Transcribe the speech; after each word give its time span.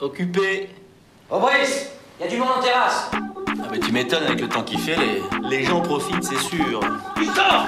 Occupé. 0.00 0.68
Oh 1.30 1.40
Brice, 1.40 1.90
y 2.20 2.24
a 2.24 2.28
du 2.28 2.36
monde 2.36 2.48
en 2.58 2.62
terrasse. 2.62 3.10
Ah 3.12 3.68
bah 3.70 3.78
tu 3.82 3.92
m'étonnes 3.92 4.24
avec 4.24 4.40
le 4.40 4.48
temps 4.48 4.62
qu'il 4.62 4.78
fait, 4.78 4.96
les, 4.96 5.22
les 5.48 5.64
gens 5.64 5.80
profitent, 5.80 6.22
c'est 6.22 6.38
sûr. 6.38 6.80
Putain 7.14 7.66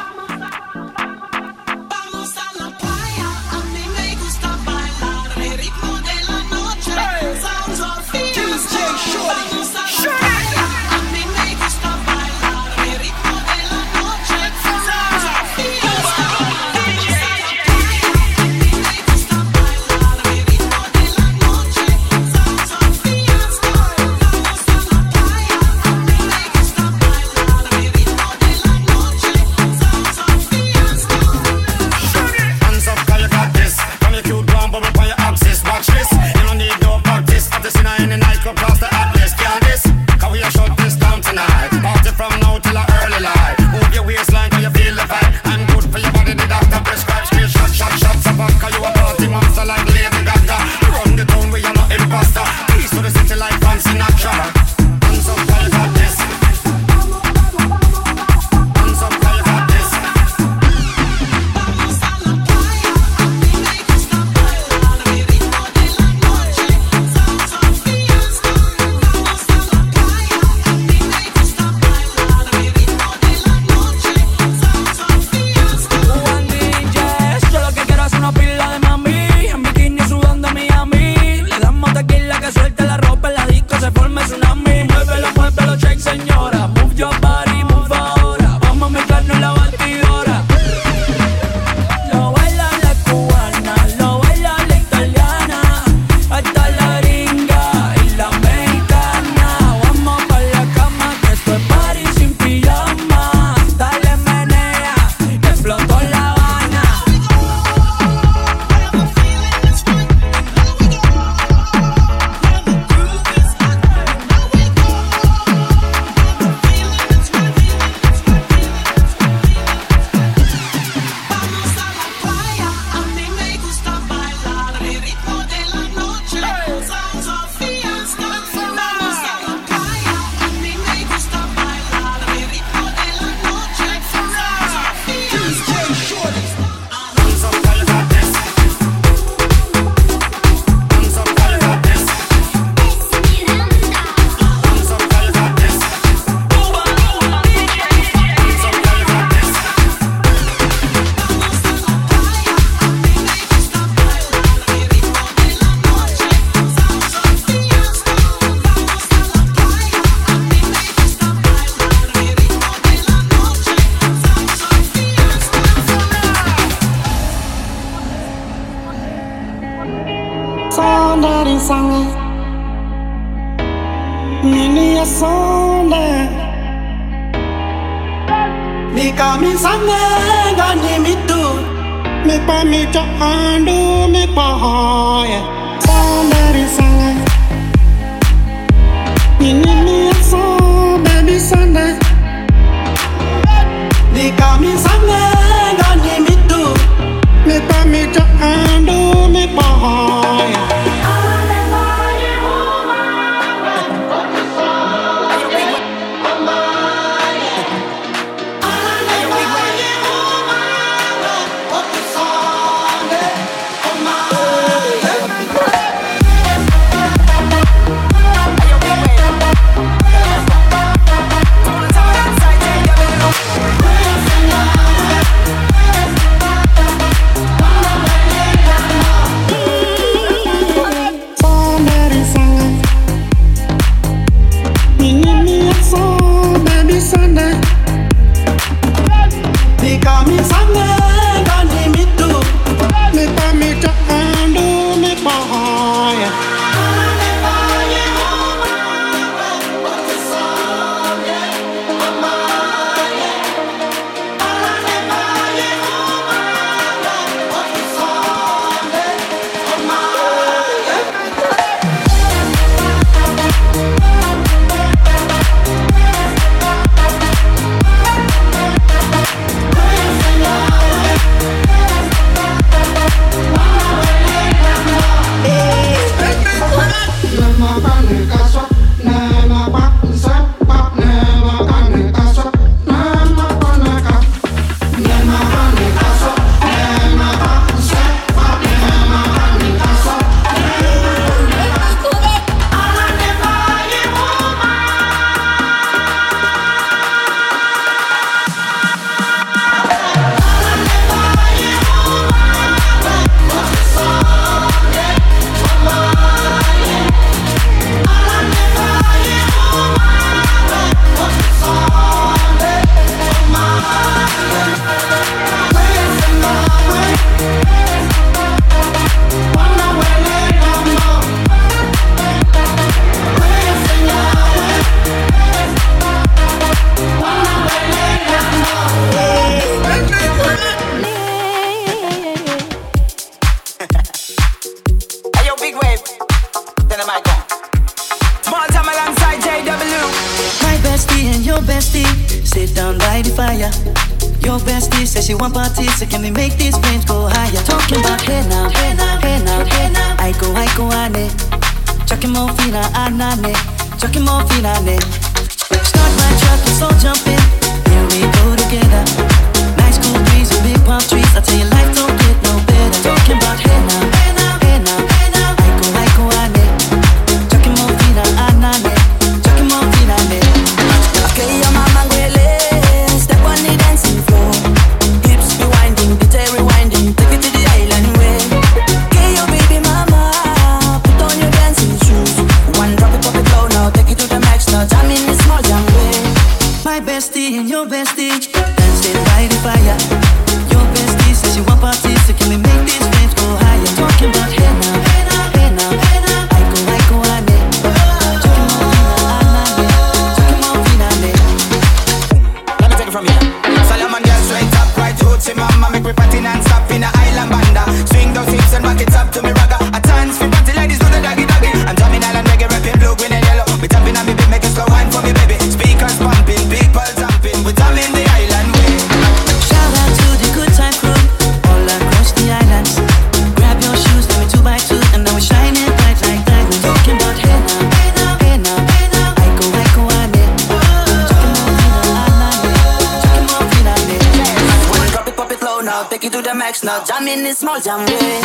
relax 436.68 436.84
now. 436.84 437.04
Jam 437.04 437.26
in 437.28 437.42
this 437.44 437.58
small 437.58 437.80
jam 437.80 438.00
way. 438.06 438.40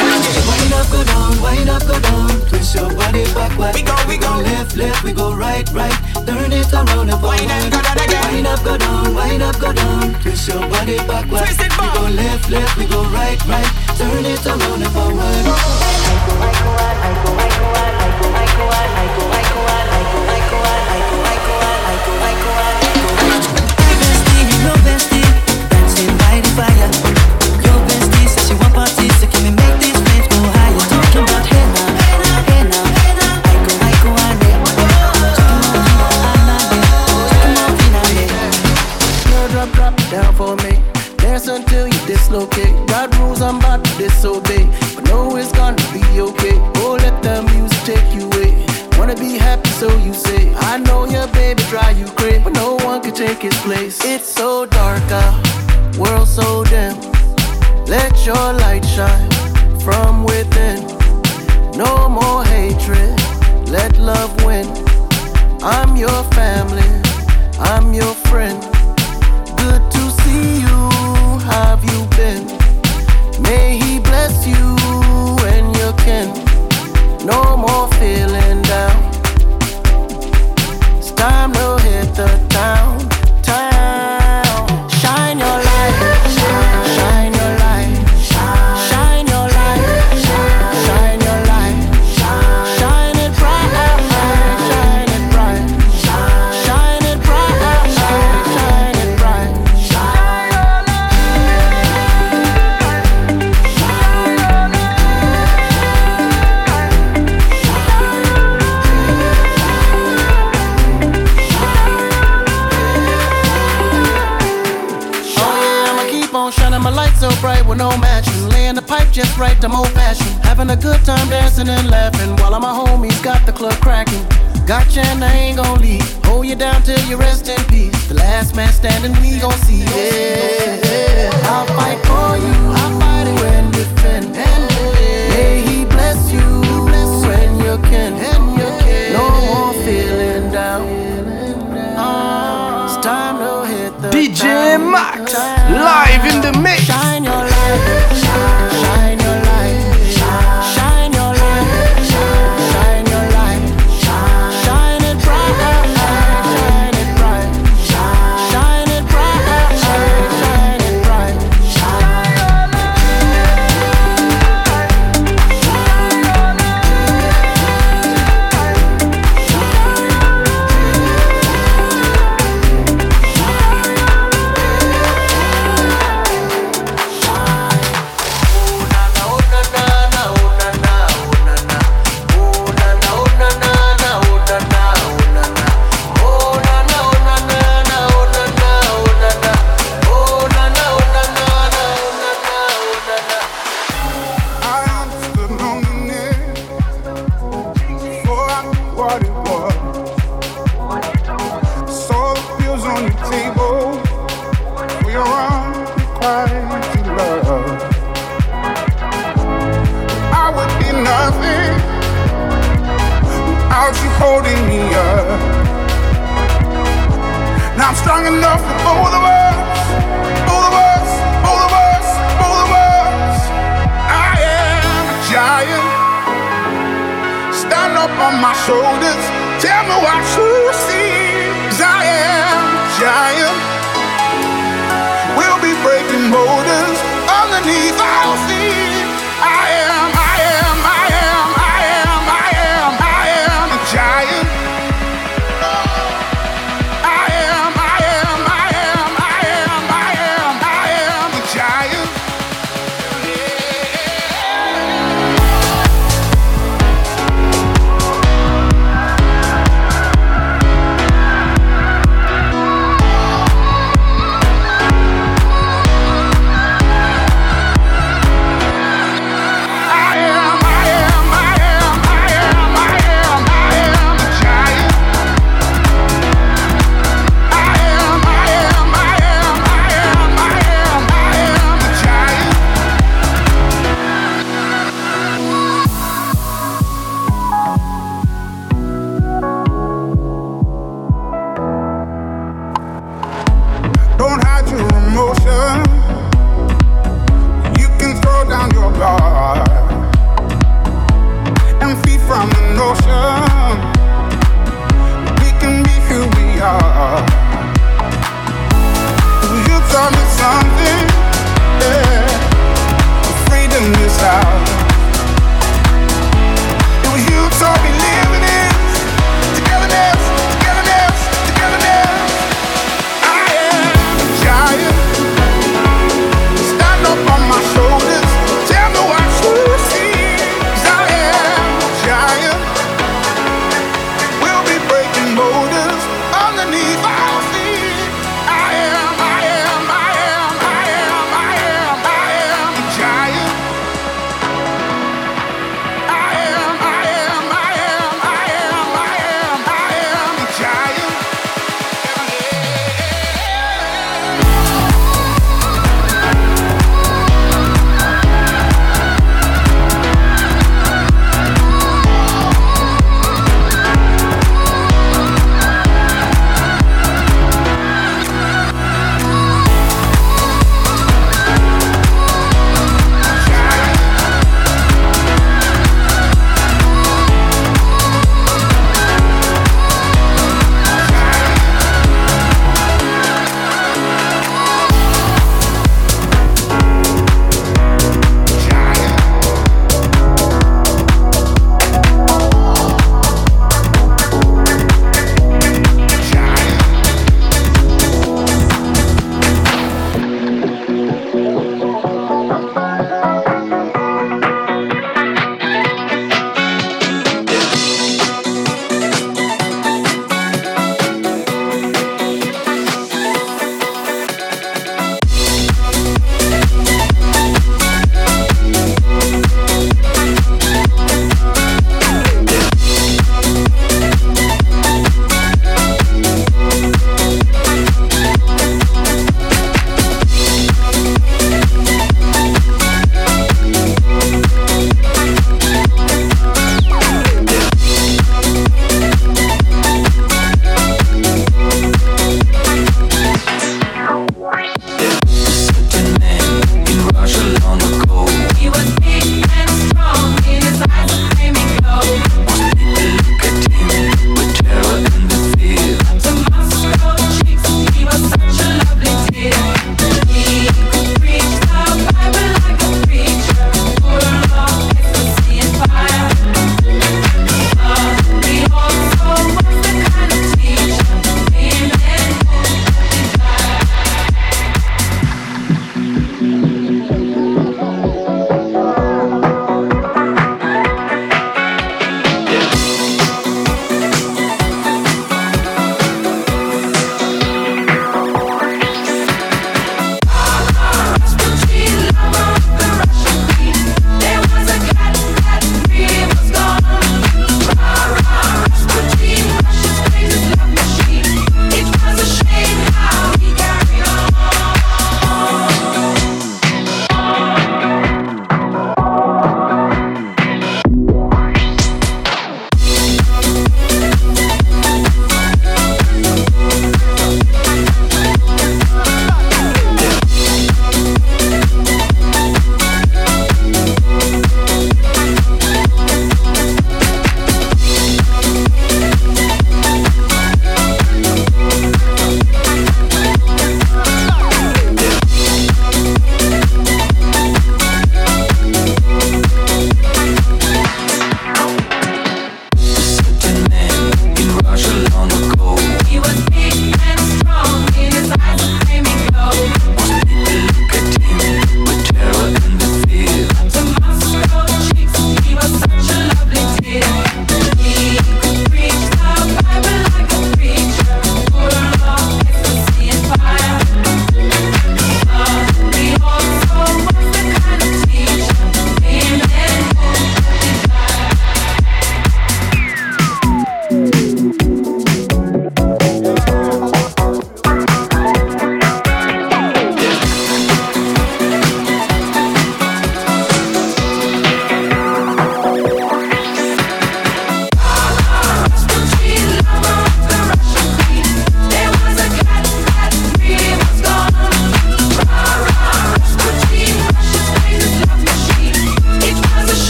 Wind 0.48 0.74
up, 0.74 0.90
go 0.92 1.04
down, 1.04 1.42
wind 1.42 1.70
up, 1.70 1.82
go 1.88 2.00
down. 2.00 2.30
Twist 2.48 2.76
your 2.76 2.90
body 2.96 3.26
back. 3.34 3.52
We 3.76 3.84
go, 3.84 3.96
we 4.08 4.18
go. 4.18 4.38
Left, 4.40 4.76
left, 4.76 5.04
we 5.04 5.12
go 5.12 5.34
right, 5.36 5.70
right. 5.72 5.94
Turn 6.26 6.52
it 6.52 6.74
around 6.74 7.10
and 7.10 7.20
forward. 7.20 7.40
Wind 7.40 7.52
up, 7.52 7.72
go 7.72 7.82
down 7.82 7.98
again. 7.98 8.34
Wind 8.34 8.48
up, 8.48 8.64
go 8.64 8.78
down, 8.78 9.16
wind 9.16 9.44
up, 9.44 9.60
go 9.60 9.74
down. 9.74 10.14
Twist 10.22 10.48
your 10.48 10.62
body 10.70 10.98
backward. 10.98 11.44
Twist 11.44 11.62
it 11.62 11.70
back. 11.70 11.94
We 11.94 12.00
go 12.00 12.16
left, 12.16 12.50
left, 12.50 12.78
we 12.78 12.86
go 12.86 13.04
right, 13.10 13.40
right. 13.46 13.73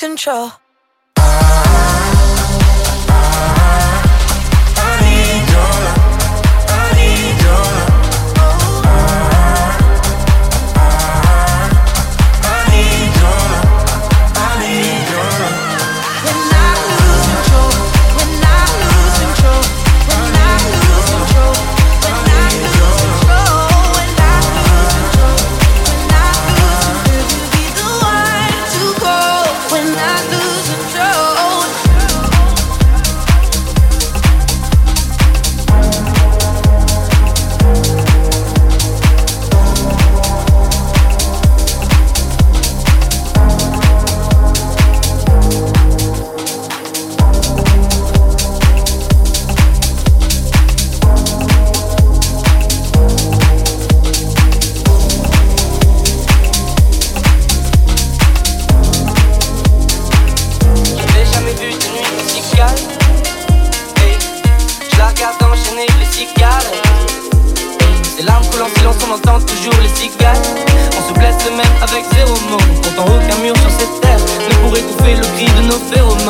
control. 0.00 0.50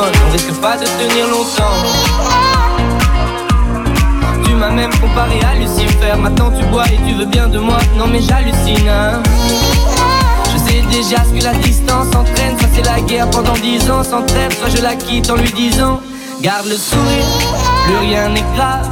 on 0.01 0.31
risque 0.31 0.53
pas 0.61 0.77
de 0.77 0.85
tenir 0.85 1.27
longtemps. 1.27 1.77
Tu 4.43 4.53
m'as 4.55 4.69
même 4.69 4.91
comparé 4.99 5.39
à 5.41 5.55
Lucifer, 5.55 6.15
maintenant 6.17 6.51
tu 6.51 6.65
bois 6.65 6.85
et 6.85 6.99
tu 7.07 7.13
veux 7.13 7.25
bien 7.25 7.47
de 7.47 7.59
moi, 7.59 7.77
non 7.97 8.07
mais 8.07 8.21
j'hallucine. 8.21 8.87
Hein. 8.89 9.21
Je 10.51 10.57
sais 10.57 10.81
déjà 10.91 11.23
ce 11.23 11.39
que 11.39 11.43
la 11.43 11.53
distance 11.53 12.07
entraîne, 12.07 12.57
ça 12.59 12.67
c'est 12.73 12.85
la 12.85 12.99
guerre 13.01 13.29
pendant 13.29 13.53
dix 13.53 13.89
ans 13.89 14.03
sans 14.03 14.23
trêve, 14.23 14.51
soit 14.57 14.69
je 14.75 14.81
la 14.81 14.95
quitte 14.95 15.29
en 15.29 15.35
lui 15.35 15.51
disant, 15.51 16.01
garde 16.41 16.65
le 16.67 16.77
sourire, 16.77 17.25
plus 17.85 17.97
rien 18.07 18.29
n'est 18.29 18.45
grave, 18.55 18.89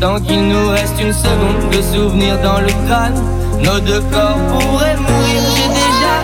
tant 0.00 0.20
qu'il 0.20 0.48
nous 0.48 0.68
reste 0.68 1.00
une 1.00 1.12
seconde 1.12 1.70
de 1.72 1.82
souvenir 1.82 2.38
dans 2.42 2.60
le 2.60 2.72
crâne, 2.86 3.22
nos 3.62 3.80
deux 3.80 4.00
corps 4.12 4.38
pourraient 4.50 4.96
mourir, 4.96 5.42
j'ai 5.54 5.68
déjà 5.68 6.19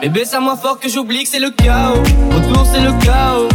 Bébé, 0.00 0.24
ça 0.24 0.40
moins 0.40 0.56
fort 0.56 0.80
que 0.80 0.88
j'oublie 0.88 1.24
que 1.24 1.28
c'est 1.28 1.38
le 1.38 1.50
chaos. 1.50 2.02
Autour, 2.34 2.64
c'est 2.64 2.80
le 2.80 2.92
chaos. 3.04 3.48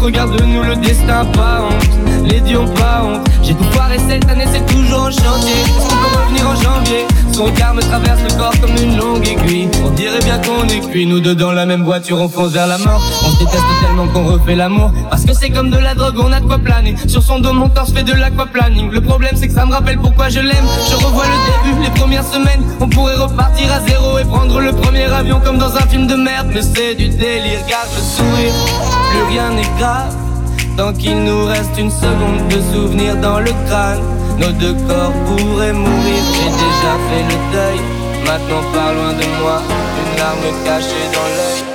regarde-nous, 0.00 0.62
le 0.62 0.76
destin 0.76 1.26
pas 1.26 1.60
honte. 1.62 2.24
Les 2.24 2.40
dieux 2.40 2.64
pas 2.76 3.02
honte. 3.04 3.29
J'ai 3.50 3.56
tout 3.56 3.72
foiré 3.72 3.98
cette 4.08 4.30
année, 4.30 4.44
c'est 4.52 4.64
toujours 4.64 5.00
en 5.00 5.10
chantier. 5.10 5.50
Est-ce 5.50 5.88
peut 5.88 6.20
revenir 6.20 6.48
en 6.48 6.54
janvier? 6.54 7.04
Son 7.32 7.46
regard 7.46 7.74
me 7.74 7.80
traverse 7.80 8.20
le 8.22 8.38
corps 8.38 8.54
comme 8.60 8.76
une 8.76 8.96
longue 8.96 9.26
aiguille. 9.26 9.68
On 9.84 9.90
dirait 9.90 10.20
bien 10.20 10.38
qu'on 10.38 10.68
est 10.68 10.78
cuit, 10.88 11.04
nous 11.04 11.18
deux 11.18 11.34
dans 11.34 11.50
la 11.50 11.66
même 11.66 11.82
voiture, 11.82 12.20
on 12.20 12.28
fonce 12.28 12.52
vers 12.52 12.68
la 12.68 12.78
mort. 12.78 13.02
On 13.26 13.32
déteste 13.32 13.64
tellement 13.80 14.06
qu'on 14.06 14.22
refait 14.22 14.54
l'amour. 14.54 14.92
Parce 15.10 15.24
que 15.24 15.32
c'est 15.32 15.50
comme 15.50 15.70
de 15.70 15.78
la 15.78 15.96
drogue, 15.96 16.14
on 16.20 16.30
a 16.30 16.38
de 16.38 16.46
quoi 16.46 16.58
planer. 16.58 16.94
Sur 17.08 17.24
son 17.24 17.40
dos, 17.40 17.52
mon 17.52 17.68
torse 17.68 17.92
fait 17.92 18.04
de 18.04 18.12
l'aquaplaning. 18.12 18.88
Le 18.88 19.00
problème, 19.00 19.34
c'est 19.34 19.48
que 19.48 19.54
ça 19.54 19.66
me 19.66 19.72
rappelle 19.72 19.98
pourquoi 19.98 20.28
je 20.28 20.38
l'aime. 20.38 20.66
Je 20.88 20.94
revois 21.04 21.24
le 21.24 21.70
début, 21.72 21.82
les 21.82 21.90
premières 21.90 22.24
semaines. 22.24 22.62
On 22.80 22.88
pourrait 22.88 23.16
repartir 23.16 23.66
à 23.72 23.80
zéro 23.80 24.16
et 24.20 24.24
prendre 24.26 24.60
le 24.60 24.70
premier 24.70 25.06
avion 25.06 25.40
comme 25.44 25.58
dans 25.58 25.74
un 25.74 25.86
film 25.88 26.06
de 26.06 26.14
merde. 26.14 26.52
Mais 26.54 26.62
c'est 26.62 26.94
du 26.94 27.08
délire, 27.08 27.66
garde 27.68 27.88
le 27.96 28.00
sourire. 28.00 28.52
Plus 29.10 29.34
rien 29.34 29.50
n'est 29.50 29.68
grave. 29.76 30.14
Tant 30.76 30.92
qu'il 30.92 31.24
nous 31.24 31.44
reste 31.44 31.76
une 31.78 31.90
seconde 31.90 32.48
de 32.48 32.60
souvenir 32.72 33.16
dans 33.16 33.40
le 33.40 33.52
crâne, 33.66 34.02
nos 34.38 34.52
deux 34.52 34.74
corps 34.88 35.12
pourraient 35.26 35.72
mourir. 35.72 36.22
J'ai 36.34 36.50
déjà 36.50 36.92
fait 37.08 37.24
le 37.30 37.52
deuil, 37.52 37.80
maintenant 38.24 38.62
pas 38.72 38.92
loin 38.92 39.12
de 39.12 39.42
moi, 39.42 39.60
une 40.00 40.18
larme 40.18 40.64
cachée 40.64 41.08
dans 41.12 41.28
l'œil. 41.36 41.69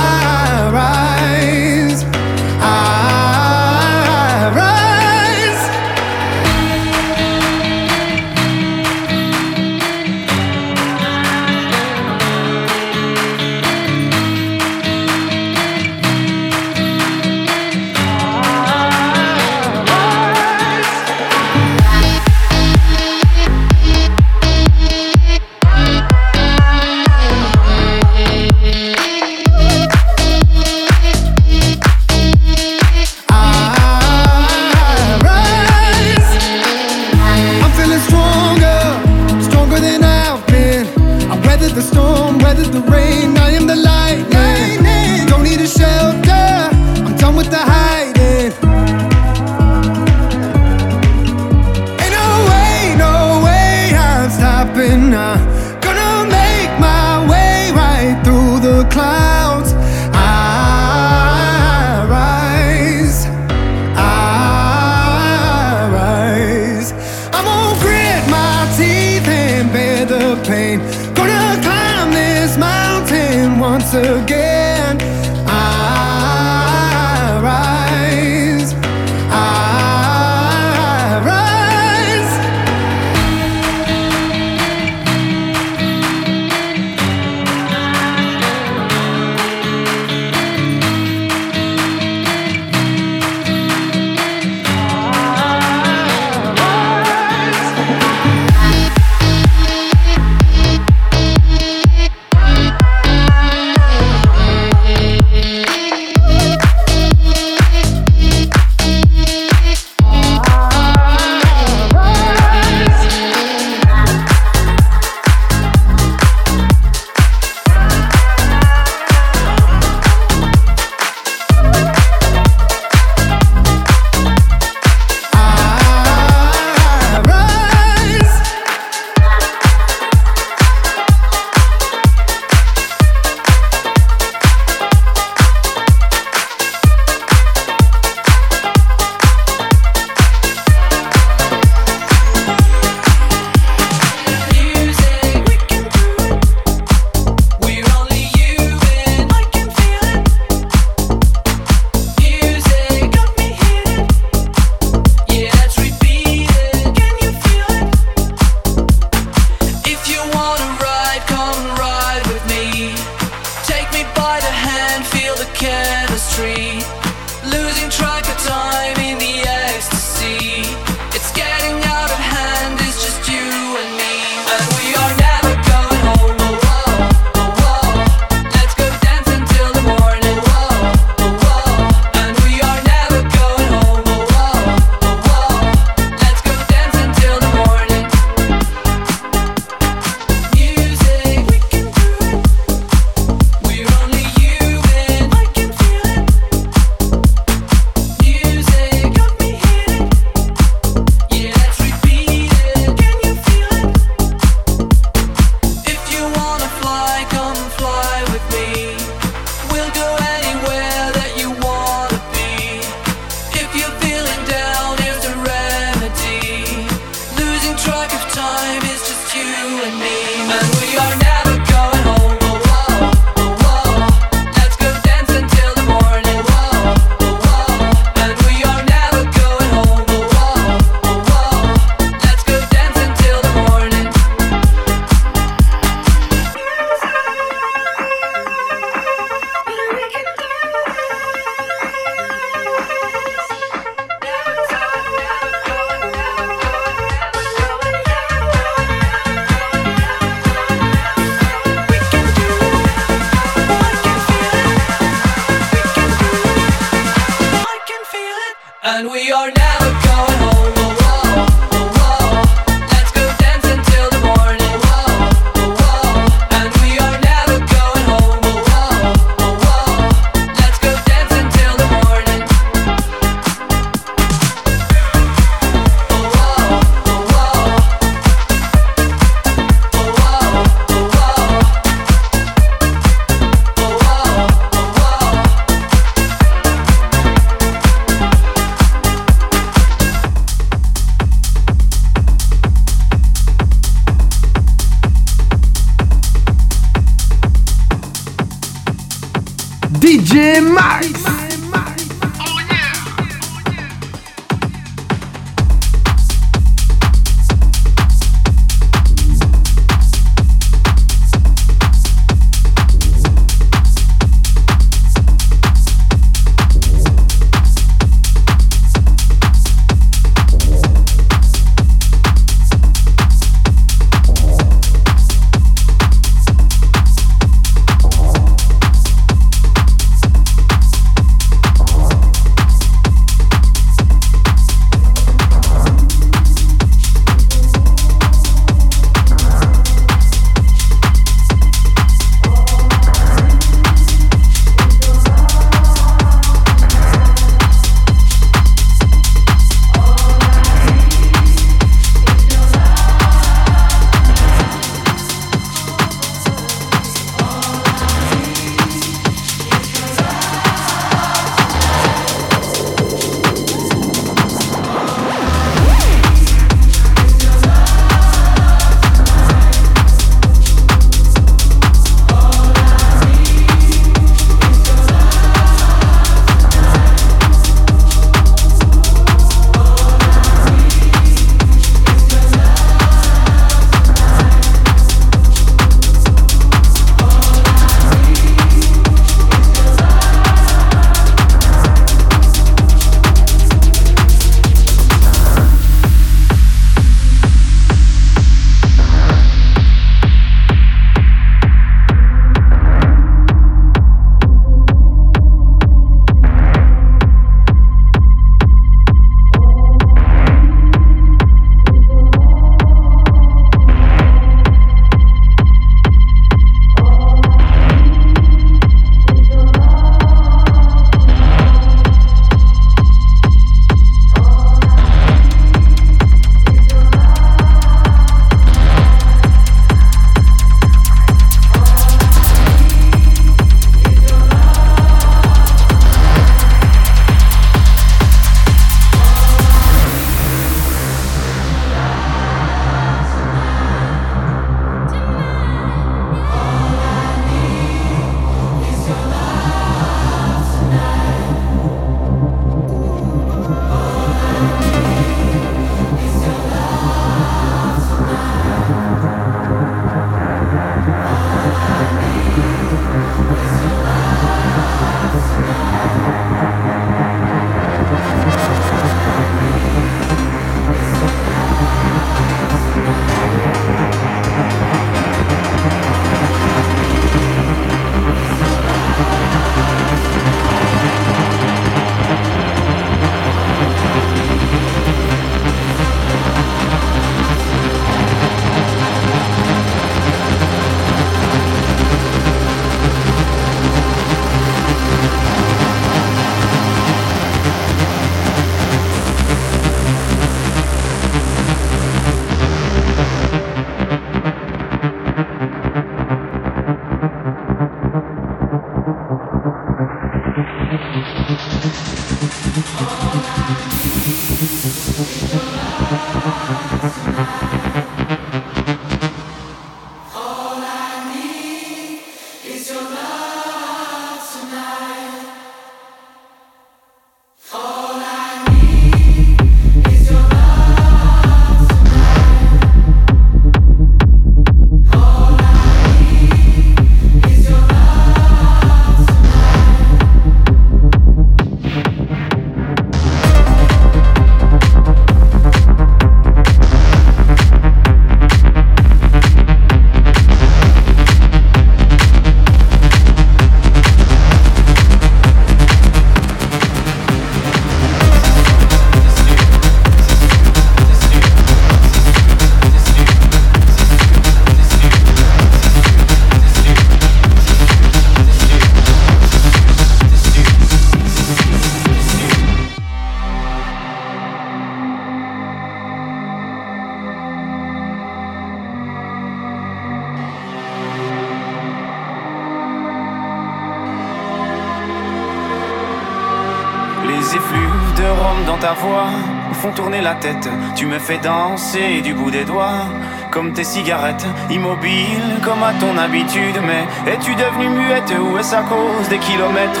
tu 590.96 591.06
me 591.06 591.18
fais 591.18 591.38
danser 591.38 592.22
du 592.22 592.32
bout 592.32 592.50
des 592.50 592.64
doigts, 592.64 593.04
comme 593.50 593.74
tes 593.74 593.84
cigarettes, 593.84 594.46
immobile 594.70 595.60
comme 595.62 595.82
à 595.82 595.92
ton 596.00 596.16
habitude, 596.16 596.80
mais 596.86 597.04
es-tu 597.30 597.54
devenue 597.54 597.90
muette 597.90 598.32
ou 598.40 598.56
est-ce 598.56 598.74
à 598.74 598.80
cause 598.82 599.28
des 599.28 599.36
kilomètres 599.38 600.00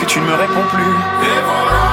que 0.00 0.06
tu 0.06 0.20
ne 0.20 0.24
me 0.24 0.34
réponds 0.34 0.64
plus? 0.72 0.96
Et 1.28 1.40
voilà, 1.50 1.84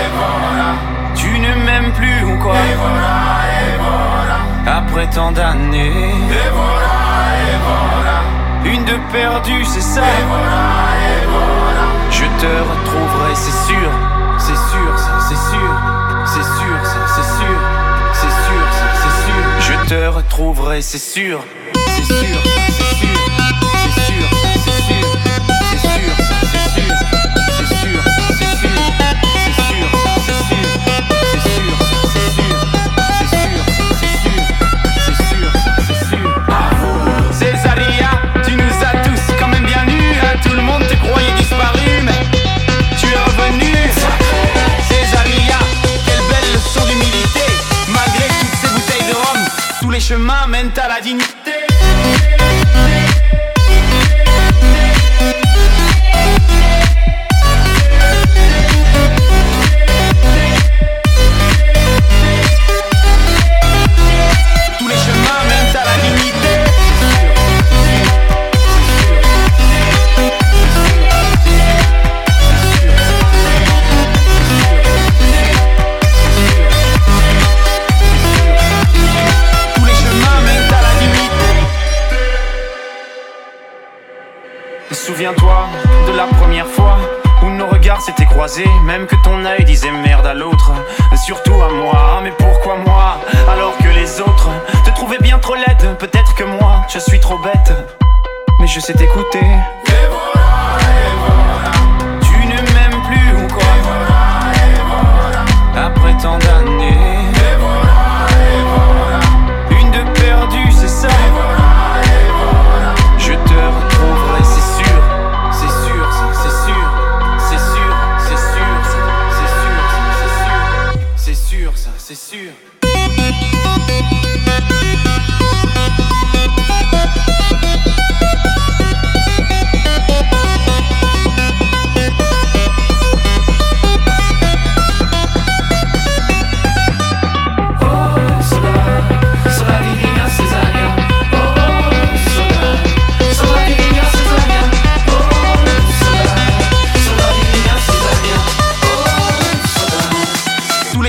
et 0.00 0.08
voilà, 0.16 0.70
tu 1.14 1.38
ne 1.38 1.54
m'aimes 1.66 1.92
plus 1.92 2.24
ou 2.24 2.38
quoi? 2.38 2.54
Et 2.54 2.74
voilà, 2.76 4.38
après 4.78 5.06
tant 5.08 5.32
d'années, 5.32 6.14
et 6.30 6.50
voilà, 6.54 6.96
et 8.64 8.70
une 8.74 8.84
de 8.84 8.96
perdue, 9.12 9.64
c'est 9.64 9.82
ça. 9.82 10.02
Je 12.10 12.24
te 12.24 12.46
retrouverai, 12.46 13.34
c'est 13.34 13.72
sûr. 13.72 13.90
te 19.88 20.06
retrouverai, 20.08 20.82
c'est 20.82 20.98
sûr, 20.98 21.42
c'est 21.74 22.04
sûr. 22.04 22.87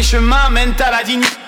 Chemin 0.09 0.49
mènent 0.49 0.73
à 0.79 0.89
la 0.89 1.03
dignité. 1.03 1.38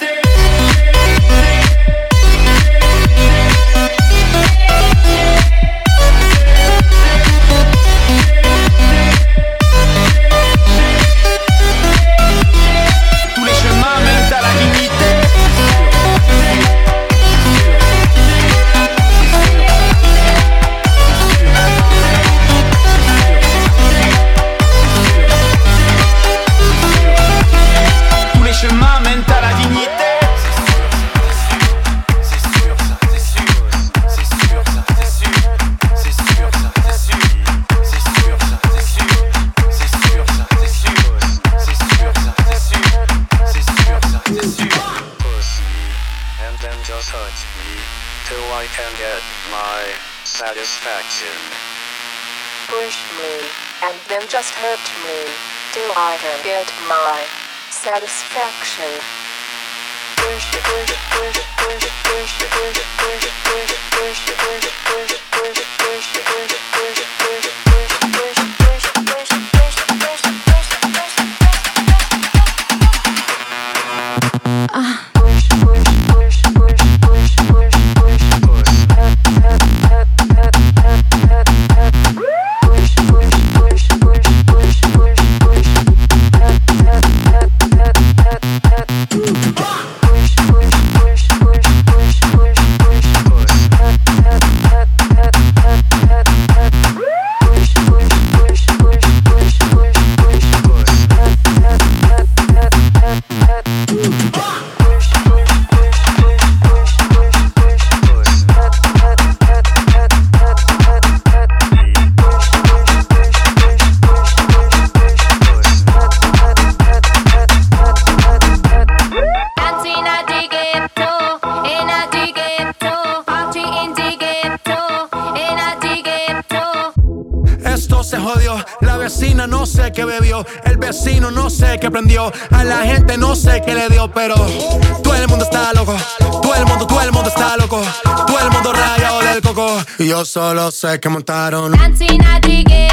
Solo 140.25 140.69
sé 140.71 140.99
que 140.99 141.09
montaron. 141.09 141.71
Cantina 141.71 142.39
de 142.41 142.90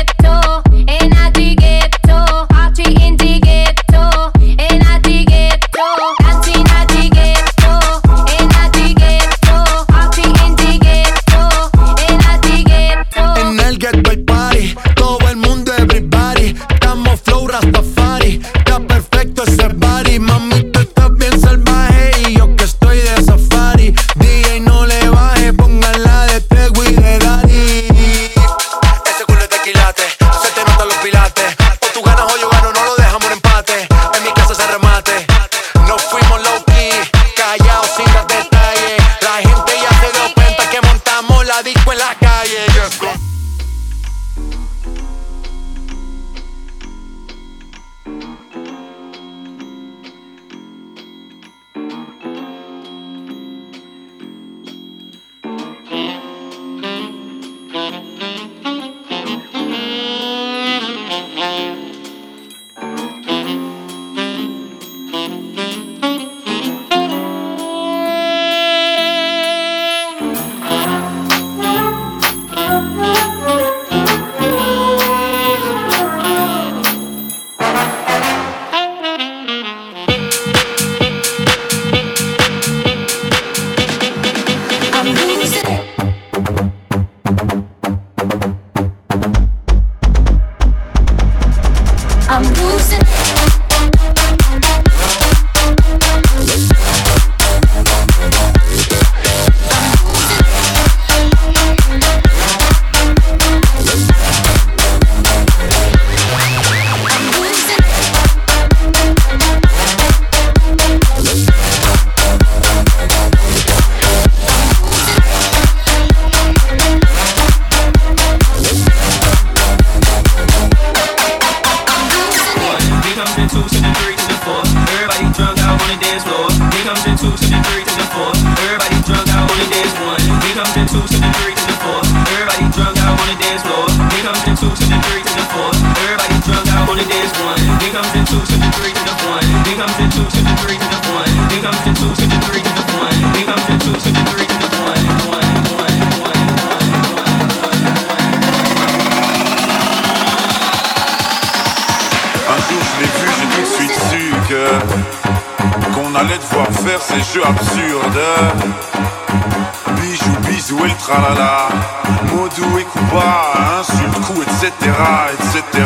etc. 165.32 165.84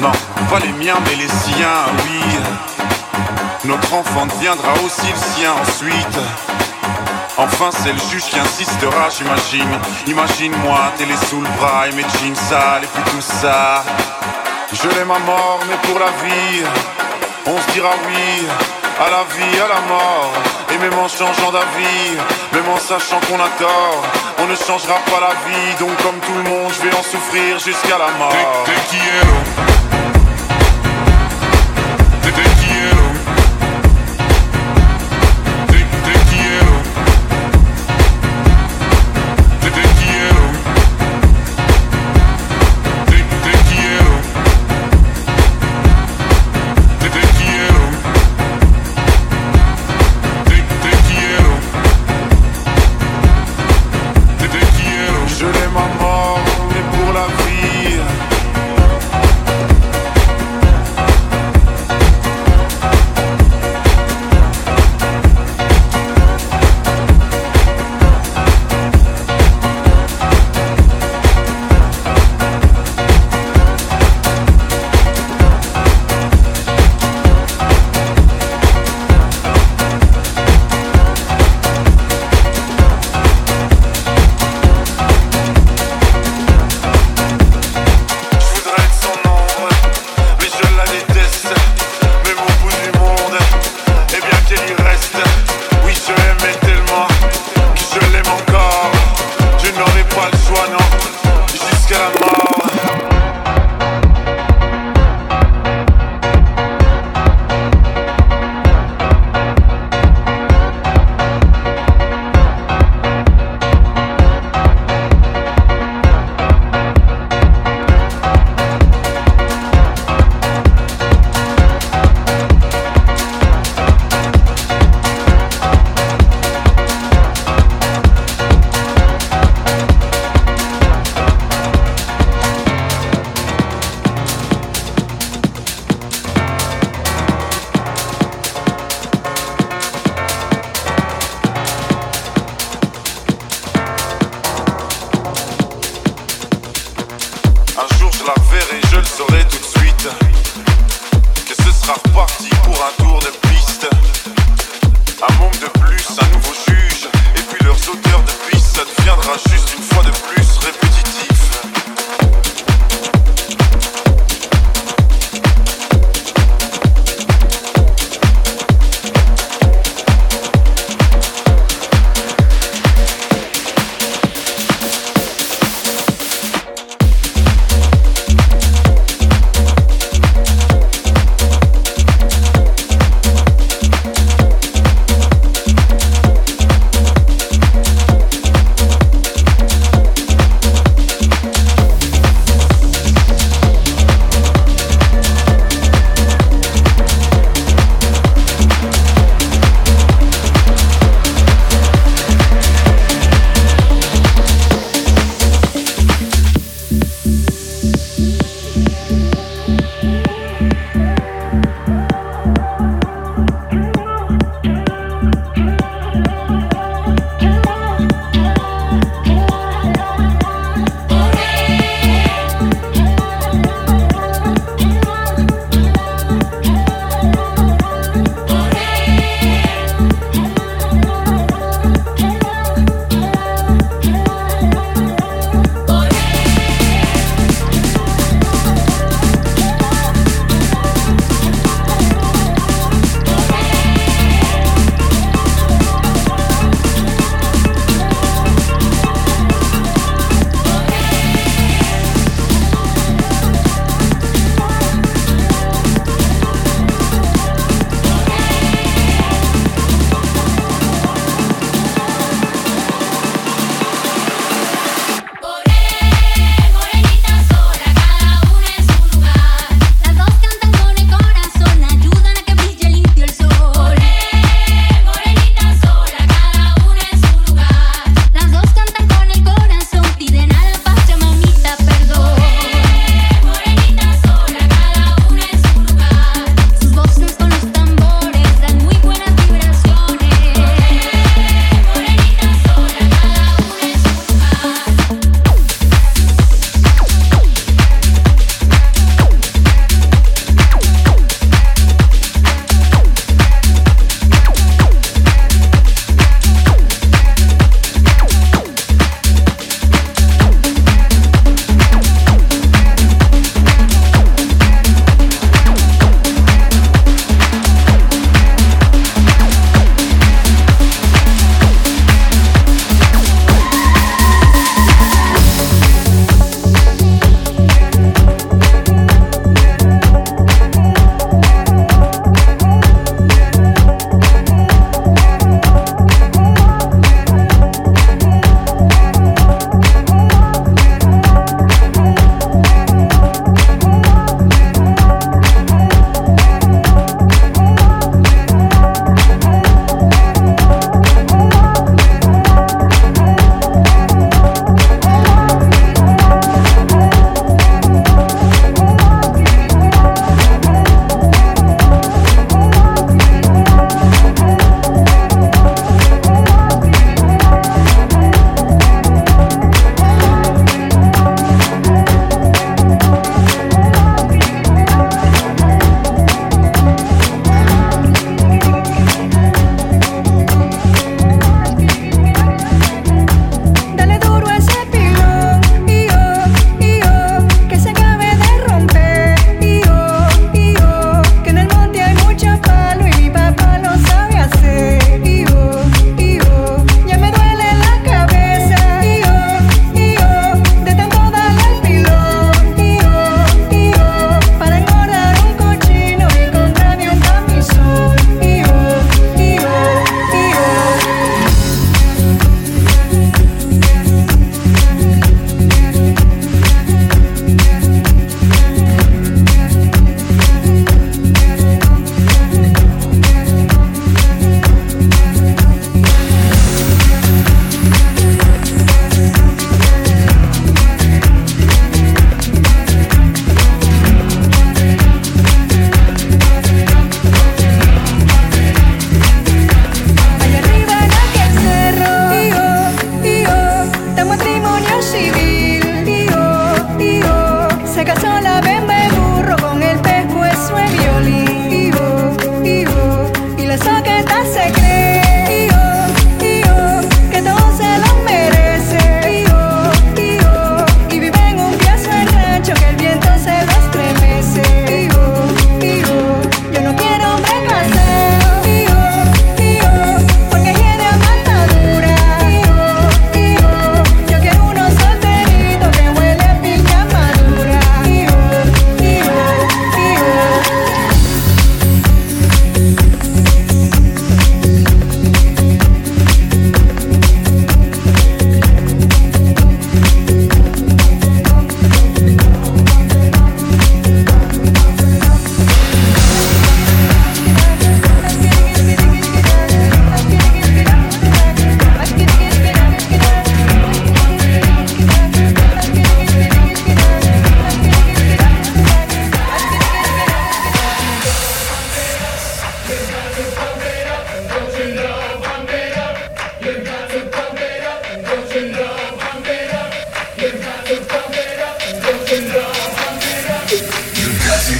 Non, 0.00 0.12
pas 0.50 0.60
les 0.60 0.72
miens, 0.72 0.98
mais 1.04 1.16
les 1.16 1.28
siens, 1.28 1.84
oui. 2.04 2.38
Notre 3.64 3.94
enfant 3.94 4.26
deviendra 4.26 4.72
aussi 4.84 5.10
le 5.10 5.34
sien 5.34 5.52
ensuite. 5.60 6.18
Enfin, 7.38 7.70
c'est 7.70 7.92
le 7.92 7.98
juge 8.10 8.24
qui 8.30 8.38
insistera, 8.38 9.08
j'imagine. 9.10 9.78
Imagine-moi, 10.06 10.92
télé 10.96 11.14
sous 11.28 11.40
le 11.40 11.48
bras 11.58 11.86
et 11.88 11.92
mes 11.92 12.02
jeans 12.02 12.34
sales 12.34 12.84
et 12.84 12.86
puis 12.86 13.02
tout 13.10 13.20
ça. 13.20 13.84
Je 14.72 14.88
l'aime 14.88 15.10
à 15.10 15.18
mort, 15.18 15.60
mais 15.68 15.76
pour 15.88 15.98
la 15.98 16.06
vie. 16.06 16.64
On 17.48 17.56
se 17.60 17.72
dira 17.72 17.90
oui 18.06 18.46
à 18.98 19.10
la 19.10 19.22
vie, 19.24 19.60
à 19.60 19.68
la 19.68 19.80
mort. 19.86 20.32
Et 20.72 20.78
même 20.78 20.98
en 20.98 21.08
changeant 21.08 21.52
d'avis, 21.52 22.16
même 22.52 22.68
en 22.68 22.78
sachant 22.78 23.20
qu'on 23.20 23.38
a 23.38 23.48
tort, 23.58 24.02
on 24.38 24.46
ne 24.46 24.56
changera 24.56 24.96
pas 25.06 25.20
la 25.20 25.34
vie. 25.46 25.74
Donc 25.78 25.96
comme 26.02 26.18
tout 26.20 26.34
le 26.34 26.42
monde, 26.42 26.72
je 26.76 26.88
vais 26.88 26.96
en 26.96 27.02
souffrir 27.02 27.58
jusqu'à 27.58 27.98
la 27.98 28.10
mort. 28.18 28.32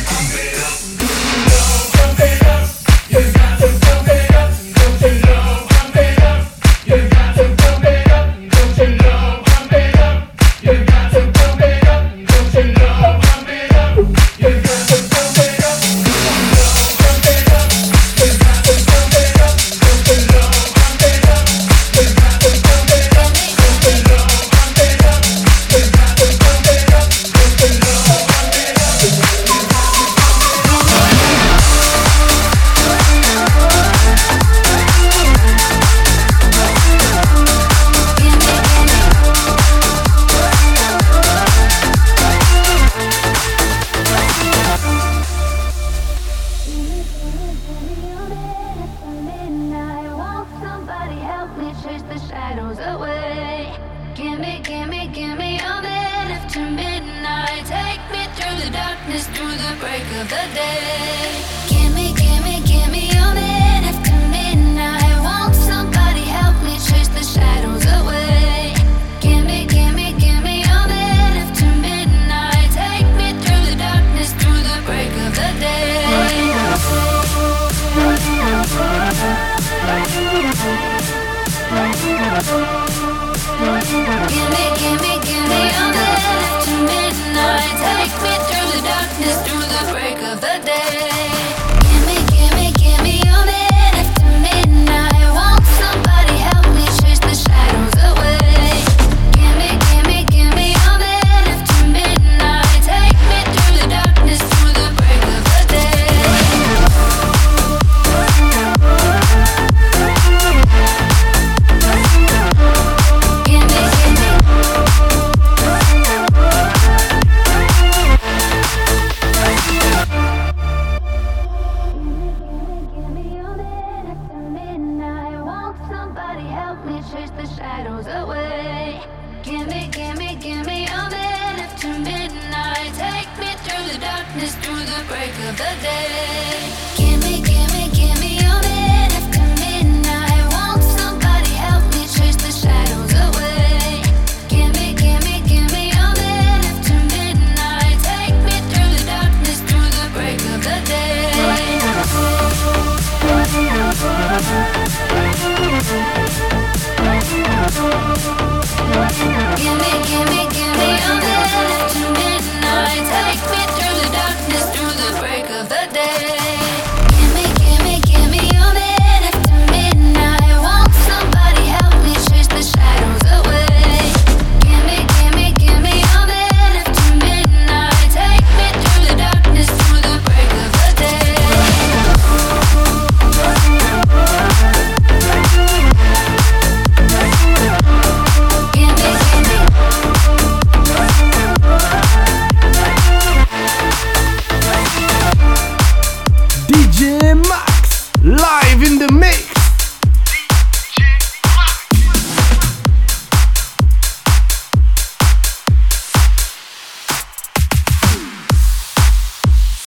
Bang. 0.04 0.55